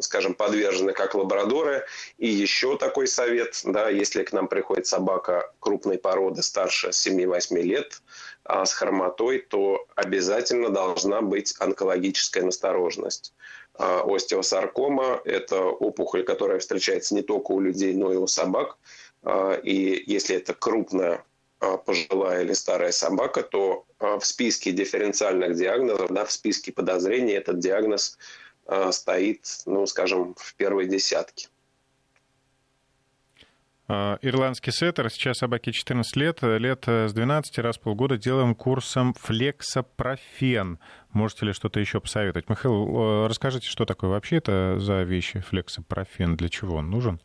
[0.00, 1.86] скажем, подвержены, как лабрадоры.
[2.18, 8.02] И еще такой совет, да, если к нам приходит собака крупной породы старше 7-8 лет
[8.44, 13.34] а с хромотой, то обязательно должна быть онкологическая настороженность.
[13.78, 18.78] А остеосаркома– это опухоль, которая встречается не только у людей, но и у собак.
[19.22, 21.24] А, и если это крупная
[21.60, 27.58] а, пожилая или старая собака, то в списке дифференциальных диагнозов, да, в списке подозрений этот
[27.58, 28.18] диагноз
[28.90, 31.48] стоит, ну, скажем, в первой десятке.
[33.88, 39.14] А, ирландский сеттер, сейчас собаке 14 лет, лет с 12 раз в полгода делаем курсом
[39.14, 40.78] флексопрофен.
[41.12, 42.48] Можете ли что-то еще посоветовать?
[42.48, 47.20] Михаил, расскажите, что такое вообще это за вещи флексопрофен, для чего он нужен,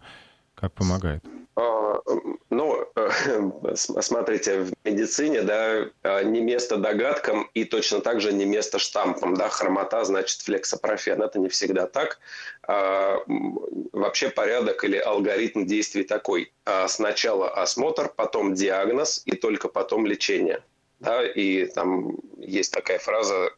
[0.53, 1.25] как помогает?
[3.63, 9.35] А, смотрите, в медицине, да, не место догадкам и точно так же не место штампам,
[9.35, 11.21] да, хромота значит флексопрофен.
[11.21, 12.19] Это не всегда так.
[12.67, 13.17] А,
[13.91, 16.51] вообще порядок или алгоритм действий такой.
[16.65, 20.63] А, сначала осмотр, потом диагноз и только потом лечение.
[20.99, 23.51] Да, и там есть такая фраза,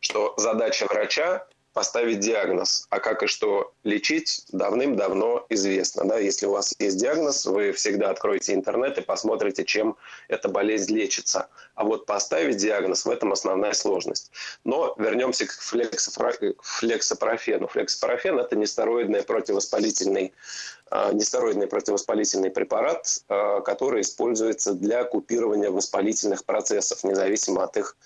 [0.00, 2.86] что задача врача поставить диагноз.
[2.90, 6.04] А как и что лечить, давным-давно известно.
[6.04, 6.18] Да?
[6.18, 9.96] Если у вас есть диагноз, вы всегда откроете интернет и посмотрите, чем
[10.28, 11.48] эта болезнь лечится.
[11.74, 14.32] А вот поставить диагноз, в этом основная сложность.
[14.64, 16.56] Но вернемся к флексопрофену.
[17.68, 20.32] Флексопрофен– это нестероидный противовоспалительный,
[20.90, 27.96] а, нестероидный противовоспалительный препарат, а, который используется для купирования воспалительных процессов, независимо от их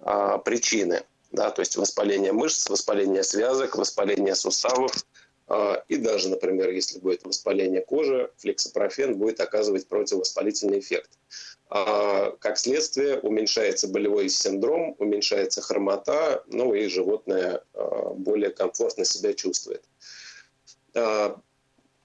[0.00, 4.92] а, причины да, то есть воспаление мышц, воспаление связок, воспаление суставов,
[5.48, 11.10] А, и даже, например, если будет воспаление кожи, флексопрофен будет оказывать противовоспалительный эффект.
[11.68, 19.34] А, как следствие, уменьшается болевой синдром, уменьшается хромота, ну и животное а, более комфортно себя
[19.34, 19.84] чувствует.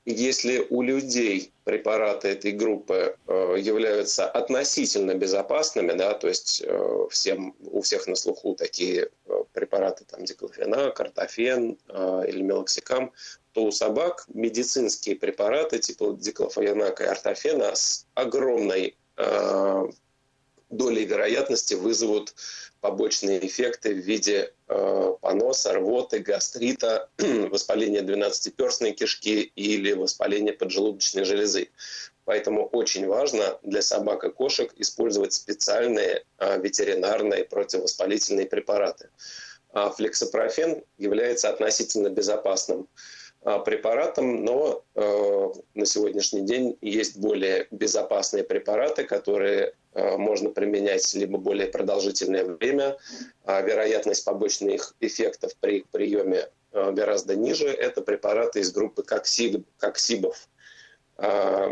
[0.05, 6.63] Если у людей препараты этой группы являются относительно безопасными, да, то есть
[7.11, 9.09] всем, у всех на слуху такие
[9.53, 11.77] препараты, там, диклофенак, картофен
[12.27, 13.13] или мелоксикам,
[13.53, 19.83] то у собак медицинские препараты типа диклофенака и ортофена с огромной э,
[20.71, 22.33] долей вероятности вызовут
[22.79, 31.69] побочные эффекты в виде э, поноса, рвоты, гастрита, воспаления двенадцатиперстной кишки или воспаления поджелудочной железы.
[32.25, 39.09] Поэтому очень важно для собак и кошек использовать специальные э, ветеринарные противовоспалительные препараты.
[39.73, 42.87] А флексопрофен является относительно безопасным
[43.43, 51.13] а, препаратом, но э, на сегодняшний день есть более безопасные препараты, которые э, можно применять
[51.13, 52.97] либо более продолжительное время,
[53.43, 57.67] а вероятность побочных эффектов при приеме э, гораздо ниже.
[57.67, 60.47] Это препараты из группы коксиб, коксибов.
[61.17, 61.69] Э,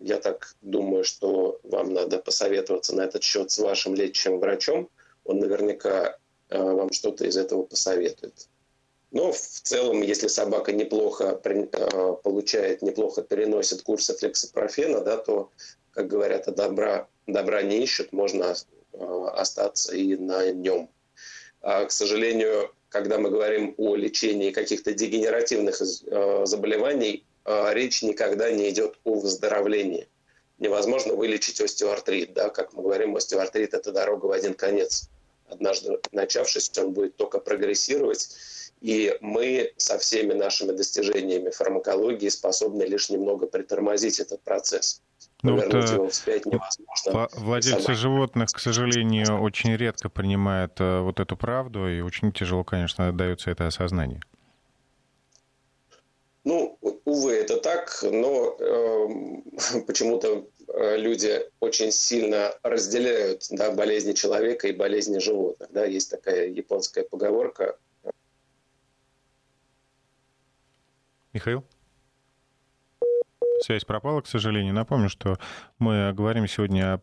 [0.00, 4.90] я так думаю, что вам надо посоветоваться на этот счет с вашим лечащим врачом.
[5.24, 6.18] Он наверняка
[6.50, 8.48] э, вам что-то из этого посоветует.
[9.10, 15.50] Но в целом, если собака неплохо э, получает, неплохо переносит курсы флексопрофена, да, то,
[15.94, 18.54] как говорят, добра, добра не ищут, можно
[18.92, 20.90] э, остаться и на нем.
[21.60, 28.70] А, к сожалению, когда мы говорим о лечении каких-то дегенеративных э, заболеваний, речь никогда не
[28.70, 30.08] идет о выздоровлении.
[30.58, 32.32] Невозможно вылечить остеоартрит.
[32.32, 32.48] Да?
[32.48, 35.10] Как мы говорим, остеоартрит– это дорога в один конец.
[35.48, 38.30] Однажды начавшись, он будет только прогрессировать,
[38.84, 45.00] и мы со всеми нашими достижениями фармакологии способны лишь немного притормозить этот процесс.
[45.42, 47.28] Ну, вот, его вспять невозможно.
[47.32, 53.10] Владельцы животных, к сожалению, очень редко принимают э, вот эту правду, и очень тяжело, конечно,
[53.10, 54.20] дается это осознание.
[56.44, 64.68] Ну, увы, это так, но э, почему-то э, люди очень сильно разделяют да, болезни человека
[64.68, 65.70] и болезни животных.
[65.72, 65.86] Да.
[65.86, 67.78] Есть такая японская поговорка
[71.34, 71.64] Михаил?
[73.60, 74.74] Связь пропала, к сожалению.
[74.74, 75.38] Напомню, что
[75.78, 77.00] мы говорим сегодня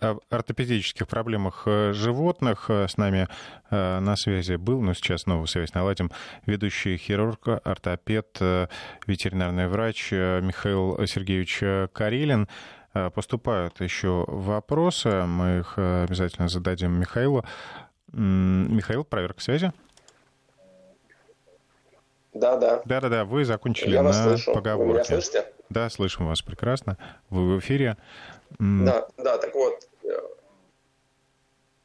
[0.00, 2.70] о ортопедических проблемах э, животных.
[2.70, 3.28] С нами
[3.70, 6.10] э, на связи был, но сейчас новую связь наладим,
[6.44, 8.68] ведущий хирург, ортопед, э,
[9.06, 12.48] ветеринарный врач Михаил Сергеевич Карелин.
[12.92, 17.44] Поступают еще вопросы, мы их обязательно зададим Михаилу.
[18.12, 19.72] Михаил, проверка связи.
[22.38, 22.82] Да, да.
[22.84, 23.24] Да, да, да.
[23.24, 24.52] Вы закончили Я на слышу.
[24.52, 24.84] поговорке.
[24.84, 25.46] Вы меня слышите?
[25.70, 26.98] Да, слышим вас прекрасно.
[27.30, 27.96] Вы в эфире.
[28.58, 29.88] Да, да, так вот.
[30.04, 30.08] Э,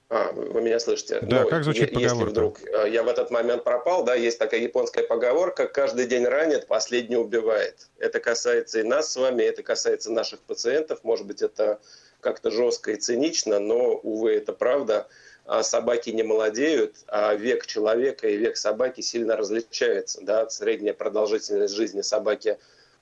[0.09, 1.19] а, вы меня слышите?
[1.21, 2.19] Да, ну, как звучит если поговорка?
[2.19, 6.25] Если вдруг э, я в этот момент пропал, да, есть такая японская поговорка «каждый день
[6.25, 7.87] ранит, последний убивает».
[7.97, 10.99] Это касается и нас с вами, это касается наших пациентов.
[11.03, 11.79] Может быть, это
[12.19, 15.07] как-то жестко и цинично, но, увы, это правда–
[15.61, 20.21] собаки не молодеют, а век человека и век собаки сильно различается.
[20.21, 20.49] Да?
[20.49, 22.57] Средняя продолжительность жизни собаки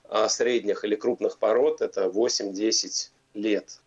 [0.08, 3.78] а, средних или крупных пород– это 8-10 лет.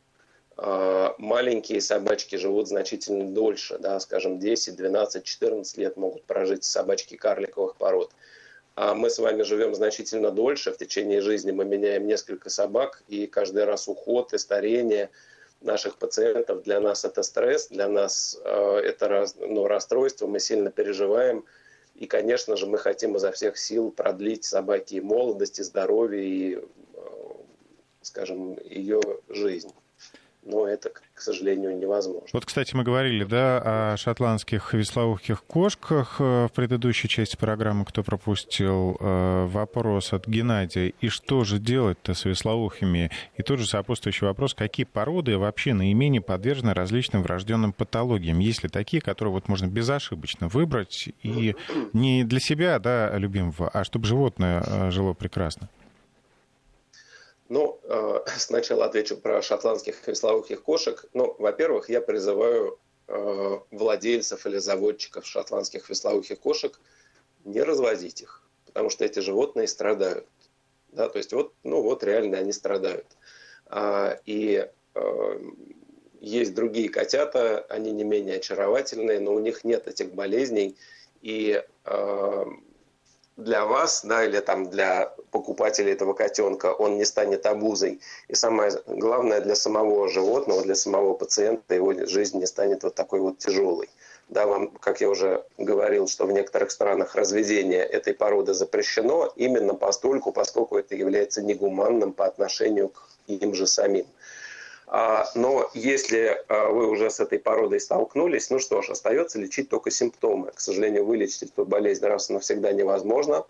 [0.56, 7.16] А, маленькие собачки живут значительно дольше, да, скажем, 10, 12, 14 лет могут прожить собачки
[7.16, 8.12] карликовых пород.
[8.76, 10.72] А мы с вами живем значительно дольше.
[10.72, 15.10] В течение жизни мы меняем несколько собак, и каждый раз уход и старение–
[15.63, 16.63] наших пациентов.
[16.63, 21.45] Для нас это стресс, для нас э, это ну, расстройство, мы сильно переживаем.
[21.95, 26.62] И, конечно же, мы хотим изо всех сил продлить собаке молодость, и здоровье, и, э,
[28.02, 29.73] скажем, ее жизнь
[30.45, 32.27] но это, к сожалению, невозможно.
[32.34, 37.86] Вот, кстати, мы говорили, да, о шотландских веслоухих кошках э, в предыдущей части программы.
[37.86, 40.93] Кто пропустил э, вопрос от Геннадия.
[40.99, 43.12] И что же делать-то с веслоухими?
[43.38, 48.39] И тот же сопутствующий вопрос, какие породы вообще наименее подвержены различным врожденным патологиям?
[48.39, 51.56] Есть ли такие, которые вот можно безошибочно выбрать и
[51.93, 55.69] не для себя, да, любимого, а чтобы животное э, жило прекрасно?
[57.49, 61.06] Ну, э, сначала отвечу про шотландских веслоухих кошек.
[61.13, 66.79] Ну, во-первых, я призываю э, владельцев или заводчиков шотландских веслоухих кошек
[67.44, 70.27] не разводить их, потому что эти животные страдают.
[70.91, 73.08] Да, то есть вот, ну вот реально они страдают.
[73.65, 75.39] А, и э,
[76.21, 80.77] есть другие котята, они не менее очаровательные, но у них нет этих болезней.
[81.21, 81.63] И
[83.38, 88.00] для вас, да, или там для покупателей этого котенка, он не станет обузой.
[88.27, 93.19] И самое главное для самого животного, для самого пациента, его жизнь не станет вот такой
[93.19, 93.90] вот тяжелой.
[94.29, 99.73] Да, вам, как я уже говорил, что в некоторых странах разведение этой породы запрещено именно
[99.73, 104.06] постольку, поскольку это является негуманным по отношению к им же самим.
[104.96, 109.67] А, но если а, вы уже с этой породой столкнулись, ну что ж, остается лечить
[109.67, 110.52] только симптомы.
[110.52, 113.44] К сожалению, вылечить эту болезнь раз и навсегда невозможно.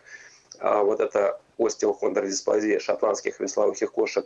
[0.60, 4.26] А, вот эта остеохондродисплазия шотландских веслоухих кошек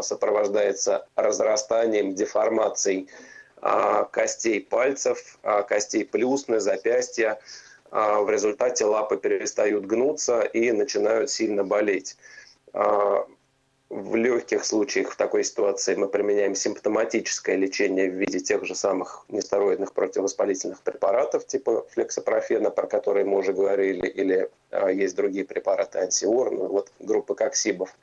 [0.00, 3.08] сопровождается разрастанием, деформацией
[4.10, 5.38] костей пальцев,
[5.68, 7.38] костей плюсны, запястья.
[7.90, 12.16] В результате лапы перестают гнуться и начинают сильно болеть.
[13.88, 19.24] В легких случаях в такой ситуации мы применяем симптоматическое лечение в виде тех же самых
[19.28, 26.00] нестероидных противовоспалительных препаратов типа флексопрофена, про которые мы уже говорили, или а, есть другие препараты
[26.00, 27.96] антиор, ну, вот группы коксибов.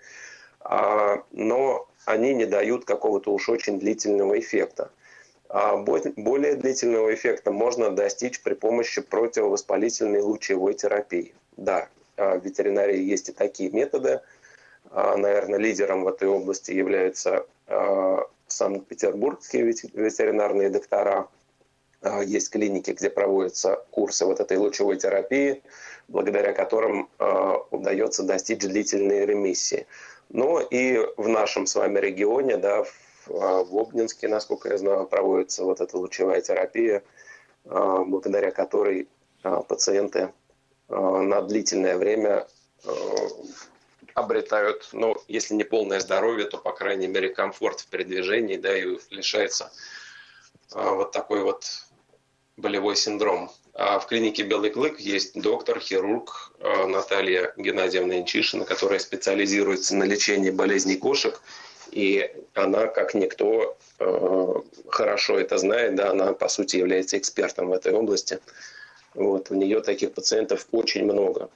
[0.62, 4.90] А, но они не дают какого-то уж очень длительного эффекта.
[5.50, 11.36] А более длительного эффекта можно достичь при помощи противовоспалительной лучевой терапии.
[11.58, 14.22] Да, а, в ветеринарии есть и такие методы–
[14.94, 21.28] наверное, лидером в этой области являются а, санкт-петербургские ветеринарные доктора.
[22.02, 25.64] А, есть клиники, где проводятся курсы вот этой лучевой терапии,
[26.08, 27.10] благодаря которым
[27.72, 29.88] удается достичь длительной ремиссии.
[30.30, 32.84] Но и в нашем с вами регионе, да,
[33.26, 37.04] в Обнинске, насколько я знаю, проводится вот эта лучевая терапия,
[37.64, 39.08] благодаря которой
[39.42, 40.34] пациенты
[40.90, 42.48] на длительное время
[44.14, 48.98] обретают, ну, если не полное здоровье, то, по крайней мере, комфорт в передвижении, да, и
[49.10, 49.72] лишается
[50.74, 51.66] а, вот такой вот
[52.58, 53.52] болевой синдром.
[53.74, 60.04] А в клинике «Белый клык» есть доктор, хирург а, Наталья Геннадьевна Инчишина, которая специализируется на
[60.04, 61.42] лечении болезней кошек.
[61.92, 67.74] И она, как никто, а, хорошо это знает, да, она, по сути, является экспертом в
[67.74, 68.40] этой области.
[69.16, 71.50] Вот, у нее таких пациентов очень много.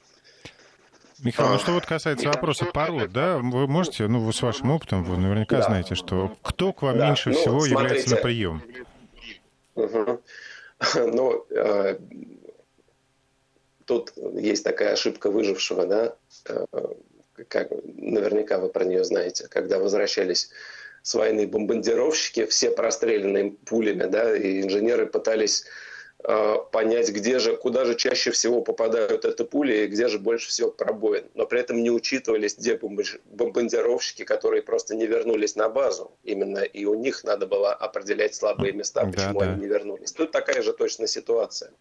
[1.24, 5.03] Михаил, ну что вот касается вопроса пород, да, вы можете, ну вы с вашим опытом,
[5.03, 5.63] вы наверняка да.
[5.63, 7.07] знаете, что кто к вам да.
[7.07, 7.76] меньше ну, всего смотрите.
[7.76, 8.63] является на прием?
[9.76, 10.22] Угу.
[10.95, 11.97] Ну, э,
[13.86, 16.15] тут есть такая ошибка выжившего, да,
[16.47, 16.65] э,
[17.47, 20.51] как, наверняка вы про нее знаете, когда возвращались
[21.01, 25.65] с войны бомбардировщики, все простреленные пулями, да, и инженеры пытались
[26.72, 30.72] понять, где же, куда же чаще всего попадают эти пули и где же больше всего
[30.72, 31.26] пробоин.
[31.36, 36.11] Но при этом не учитывались где бомбардировщики, которые просто не вернулись на базу.
[36.24, 39.51] Именно и у них надо было определять слабые места, почему да, да.
[39.51, 40.11] они не вернулись.
[40.11, 41.72] Тут такая же точно ситуация.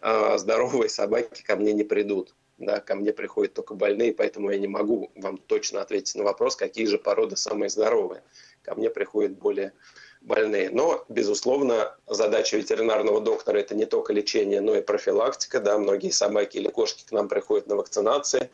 [0.00, 2.34] А, здоровые собаки ко мне не придут.
[2.58, 6.54] Да, ко мне приходят только больные, поэтому я не могу вам точно ответить на вопрос,
[6.54, 8.22] какие же породы самые здоровые.
[8.62, 9.72] Ко мне приходят более
[10.22, 10.70] больные.
[10.70, 15.60] Но, безусловно, задача ветеринарного доктора– это не только лечение, но и профилактика.
[15.60, 15.78] Да?
[15.78, 18.50] Многие собаки или кошки к нам приходят на вакцинации.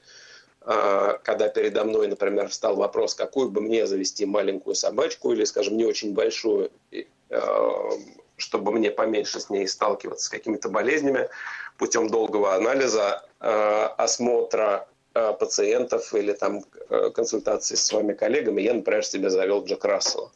[0.62, 5.76] А, когда передо мной, например, встал вопрос, какую бы мне завести маленькую собачку или, скажем,
[5.76, 6.70] не очень большую,
[7.30, 7.90] а,
[8.36, 11.28] чтобы мне поменьше с ней сталкиваться с какими-то болезнями,
[11.78, 16.62] путем долгого анализа, а, осмотра пациентов или там
[17.14, 20.30] консультации с вами коллегами, я, например, себе завел Джек Рассела.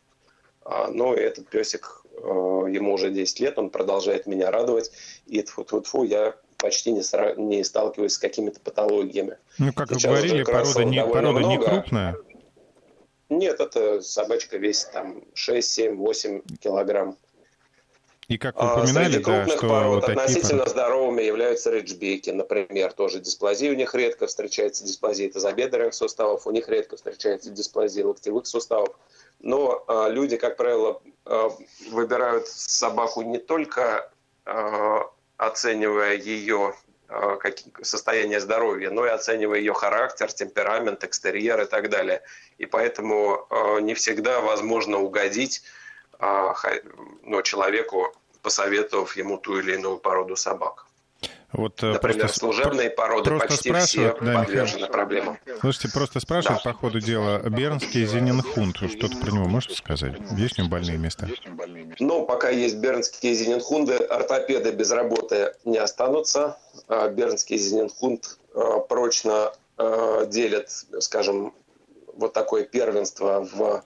[0.64, 4.92] А, но этот песик, э, ему уже 10 лет, он продолжает меня радовать.
[5.26, 7.02] И тфу -тфу -тфу, я почти не,
[7.36, 9.38] не сталкиваюсь с какими-то патологиями.
[9.58, 11.48] Ну, как Сейчас вы говорили, порода, не, порода много.
[11.48, 12.16] не крупная?
[13.28, 17.16] Нет, это собачка весит там 6, 7, 8 килограмм.
[18.28, 20.68] И как вы а, упоминали, Среди крупных да, что пород вот относительно пород...
[20.68, 26.68] здоровыми являются риджбеки, например, тоже дисплазия у них редко встречается, дисплазия тазобедренных суставов, у них
[26.68, 28.96] редко встречается дисплазия локтевых суставов
[29.43, 31.51] но э, люди, как правило, э,
[31.90, 34.11] выбирают собаку не только
[34.47, 35.01] э,
[35.36, 36.74] оценивая ее
[37.09, 42.22] э, как, состояние здоровья, но и оценивая ее характер, темперамент, экстерьер и так далее.
[42.59, 45.62] И поэтому э, не всегда возможно угодить
[46.20, 46.53] э,
[47.22, 50.86] ну, человеку, посоветовав ему ту или иную породу собак.
[51.53, 55.38] Вот, э, Например, просто, служебные породы просто почти все да, подвержены проблемам.
[55.61, 56.72] Слушайте, просто спрашивают да.
[56.72, 60.14] по ходу дела, Бернский Зенинхунд, что-то про него можете сказать?
[60.36, 61.28] Есть у него больные места?
[61.98, 66.59] Ну, пока есть бернские зенинхунды, ортопеды без работы не останутся.
[66.88, 71.55] А бернский зенинхунд э, прочно э, делит, скажем,
[72.14, 73.84] вот такое первенство в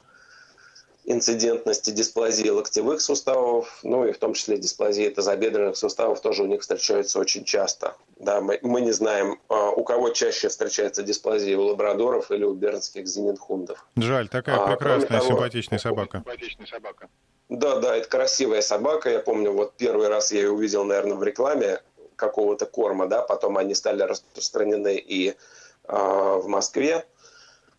[1.07, 6.61] инцидентности дисплазии локтевых суставов, ну и в том числе дисплазии тазобедренных суставов тоже у них
[6.61, 7.97] встречаются очень часто.
[8.19, 12.55] Да, мы, мы не знаем, а, у кого чаще встречается дисплазия, у лабрадоров или у
[12.55, 13.87] бернских зенитхундов.
[13.97, 16.25] Жаль, такая а, прекрасная, того, симпатичная собака.
[17.49, 19.09] Да, да, это красивая собака.
[19.09, 21.81] Я помню, вот первый раз я ее увидел, наверное, в рекламе
[22.17, 25.35] какого-то корма, да, потом они стали распространены и э,
[25.85, 27.07] в Москве.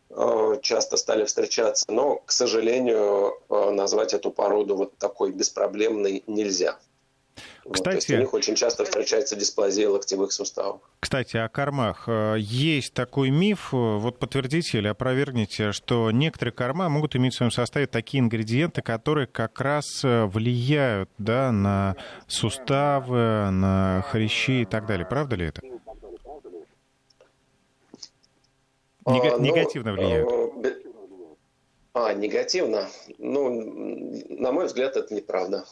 [0.10, 6.78] Э, часто стали встречаться, но, к сожалению, э, назвать эту породу вот такой беспроблемной нельзя.
[7.70, 10.80] Кстати, вот, у них очень часто встречается дисплазия локтевых суставов.
[11.02, 12.06] Кстати, о кормах.
[12.08, 17.52] Э, есть такой миф, вот подтвердите или опровергните, что некоторые корма могут иметь в своем
[17.52, 21.98] составе такие ингредиенты, которые как раз влияют да, на
[22.28, 25.06] суставы, на хрящи и так далее.
[25.06, 25.62] Правда ли это?
[29.08, 30.30] Нега- а, ну, негативно влияют.
[30.66, 30.76] Э,
[31.94, 32.90] а, негативно?
[33.18, 33.50] Ну,
[34.30, 35.66] на мой взгляд, это неправда.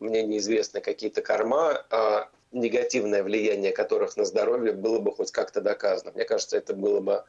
[0.00, 6.12] Мне неизвестны какие-то корма, а негативное влияние которых на здоровье было бы хоть как-то доказано.
[6.12, 7.24] Мне кажется, это было бы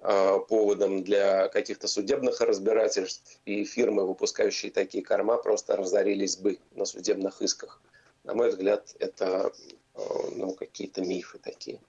[0.00, 6.84] а, поводом для каких-то судебных разбирательств, и фирмы, выпускающие такие корма, просто разорились бы на
[6.84, 7.80] судебных исках.
[8.22, 9.52] На мой взгляд, это
[9.94, 10.00] а,
[10.36, 11.80] ну, какие-то мифы такие.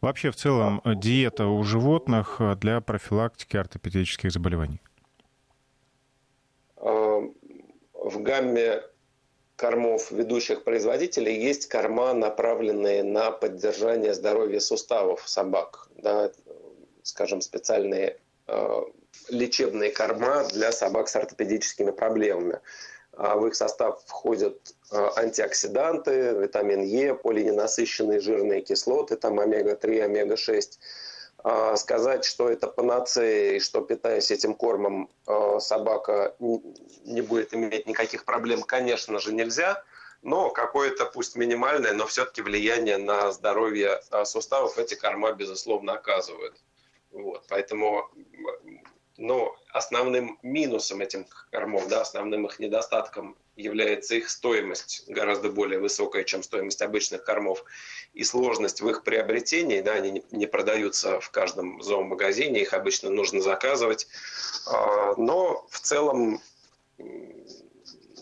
[0.00, 4.80] Вообще, в целом, э, диета у животных э, для профилактики ортопедических заболеваний?
[8.10, 8.82] В гамме
[9.56, 15.88] кормов ведущих производителей есть корма, направленные на поддержание здоровья суставов собак.
[15.98, 16.30] Да,
[17.02, 18.16] скажем, специальные
[18.46, 18.80] э,
[19.28, 22.60] лечебные корма для собак с ортопедическими проблемами.
[23.22, 24.56] А в их состав входят
[24.90, 30.78] а, антиоксиданты, витамин Е, полиненасыщенные жирные кислоты, там омега-3, омега-6.
[31.44, 35.10] А, сказать, что это панацея и что, питаясь этим кормом,
[35.58, 39.84] собака не будет иметь никаких проблем, конечно же, нельзя.
[40.22, 46.56] Но какое-то, пусть минимальное, но все-таки влияние на здоровье суставов эти корма, безусловно, оказывают.
[47.12, 48.08] Вот, поэтому
[49.18, 56.24] но основным минусом этих кормов, да, основным их недостатком является их стоимость, гораздо более высокая,
[56.24, 57.64] чем стоимость обычных кормов,
[58.14, 63.40] и сложность в их приобретении, да, они не продаются в каждом зоомагазине, их обычно нужно
[63.40, 64.08] заказывать,
[64.66, 66.40] а, но в целом,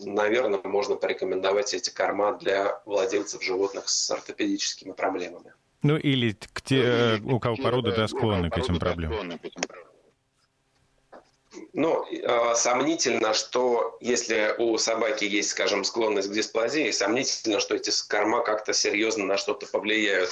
[0.01, 5.53] наверное, можно порекомендовать эти корма для владельцев животных с ортопедическими проблемами.
[5.81, 9.39] Ну или те, у кого порода да, склонны к этим проблемам.
[11.73, 17.91] Ну, э, сомнительно, что если у собаки есть, скажем, склонность к дисплазии, сомнительно, что эти
[18.07, 20.31] корма как-то серьезно на что-то повлияют.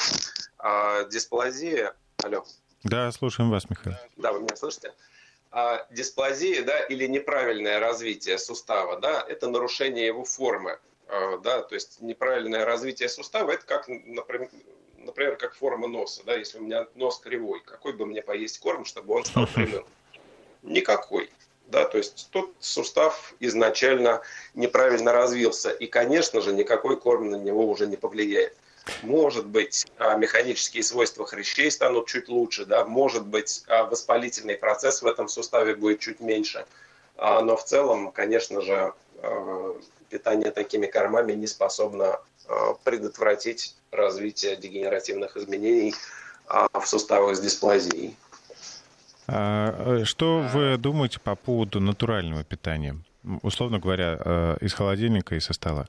[0.57, 1.95] А дисплазия...
[2.23, 2.43] Алло.
[2.83, 3.95] Да, слушаем вас, Михаил.
[4.15, 4.93] Да, вы меня слышите?
[5.51, 11.75] А дисплазия, да, или неправильное развитие сустава, да, это нарушение его формы, э, да, то
[11.75, 14.49] есть неправильное развитие сустава, это как, например,
[14.97, 18.85] например, как форма носа, да, если у меня нос кривой, какой бы мне поесть корм,
[18.85, 19.85] чтобы он стал прямым?
[20.67, 21.29] Никакой.
[21.67, 24.21] Да, то есть тот сустав изначально
[24.53, 25.69] неправильно развился.
[25.71, 28.55] И, конечно же, никакой корм на него уже не повлияет.
[29.01, 35.01] Может быть, а, механические свойства хрящей станут чуть лучше, да, может быть, а, воспалительный процесс
[35.01, 36.65] в этом суставе будет чуть меньше.
[37.17, 38.93] А, но в целом, конечно же,
[40.09, 42.19] питание такими кормами не способно
[42.83, 45.95] предотвратить развитие дегенеративных изменений
[46.47, 48.15] в суставах с дисплазией.
[49.27, 52.97] А, э, что вы думаете по поводу натурального питания?
[53.41, 55.87] Условно говоря, э, из холодильника и со стола.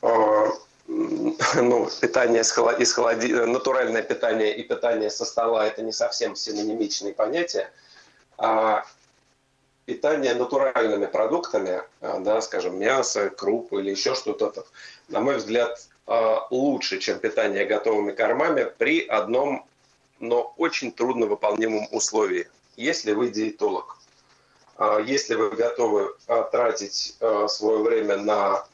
[0.00, 0.46] А,
[0.86, 2.80] ну, питание из, холод...
[2.80, 3.32] из холоди...
[3.32, 7.72] натуральное питание и питание со стола это не совсем синонимичные понятия.
[8.38, 8.84] А
[9.86, 14.64] питание натуральными продуктами, да, скажем, мясо, крупы или еще что-то,
[15.08, 15.84] на мой взгляд,
[16.50, 19.66] лучше, чем питание готовыми кормами при одном
[20.20, 23.98] но очень трудно выполнимом условии, если вы диетолог.
[24.76, 28.64] А, если вы готовы а, тратить а, свое время на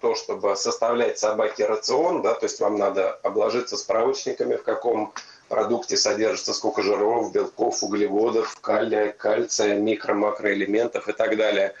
[0.00, 5.12] то, чтобы составлять собаке рацион, да, то есть вам надо обложиться справочниками, в каком
[5.50, 11.74] продукте содержится сколько жиров, белков, углеводов, калия, кальция, микро-макроэлементов и так далее.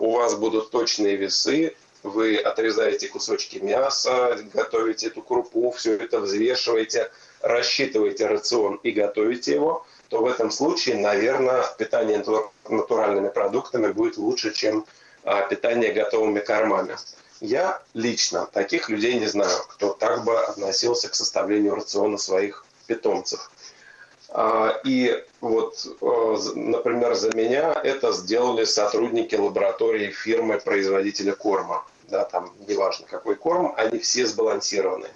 [0.00, 7.10] У вас будут точные весы, вы отрезаете кусочки мяса, готовите эту крупу, все это взвешиваете–
[7.42, 12.24] рассчитываете рацион и готовите его, то в этом случае, наверное, питание
[12.68, 14.84] натуральными продуктами будет лучше, чем
[15.24, 16.96] а, питание готовыми кормами.
[17.40, 23.50] Я лично таких людей не знаю, кто так бы относился к составлению рациона своих питомцев.
[24.28, 31.84] А, и вот, э, например, за меня это сделали сотрудники лаборатории фирмы-производителя корма.
[32.08, 35.08] Да, там неважно какой корм, они все сбалансированы.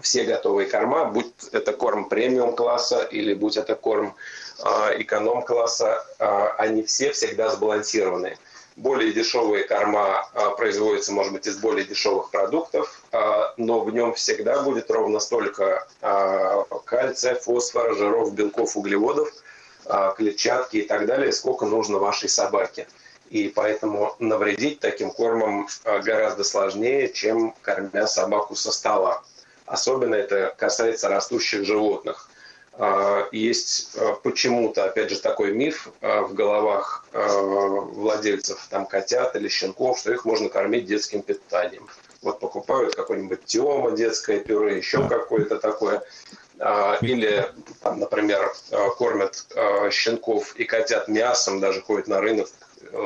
[0.00, 4.16] Все готовые корма, будь это корм премиум класса или будь это корм
[4.58, 8.38] э, эконом класса, э, они все всегда сбалансированы
[8.76, 14.14] более дешевые корма а, производятся, может быть, из более дешевых продуктов, а, но в нем
[14.14, 19.28] всегда будет ровно столько а, кальция, фосфора, жиров, белков, углеводов,
[20.16, 22.86] клетчатки и так далее, сколько нужно вашей собаке.
[23.30, 29.24] И поэтому навредить таким кормом гораздо сложнее, чем кормя собаку со стола.
[29.72, 32.28] Особенно это касается растущих животных.
[32.74, 39.48] А, есть а, почему-то, опять же, такой миф а, в головах владельцев там, котят или
[39.48, 41.88] щенков, что их можно кормить детским питанием.
[42.20, 46.02] Вот покупают какой-нибудь тема, детское пюре, еще какое-то такое.
[47.00, 47.50] Или,
[47.82, 48.52] там, например,
[48.98, 49.46] кормят
[49.90, 52.48] щенков и котят мясом, даже ходят на рынок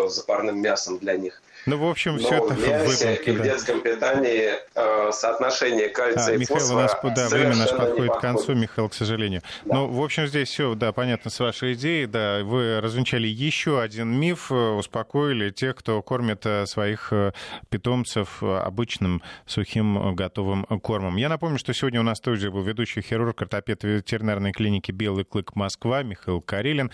[0.09, 1.41] за парным мясом для них.
[1.67, 6.37] Ну, в общем, все это в мясе и в детском питании э, соотношение кальция а,
[6.37, 9.43] и Михаил, фосфора у нас да, время наше подходит к концу, Михаил, к сожалению.
[9.65, 9.75] Да.
[9.75, 14.17] Ну, в общем, здесь все, да, понятно с вашей идеей, да, вы развенчали еще один
[14.17, 17.33] миф, э, успокоили тех, кто кормит э, своих э,
[17.69, 21.17] питомцев обычным сухим готовым кормом.
[21.17, 25.57] Я напомню, что сегодня у нас тоже был ведущий хирург, ортопед ветеринарной клиники «Белый клык
[25.57, 26.93] Москва» Михаил Карелин.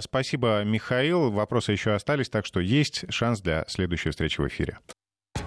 [0.00, 1.30] Спасибо, Михаил.
[1.30, 3.64] Вопросы еще остались, так что есть шанс для
[4.06, 4.78] следующей встречи в эфире.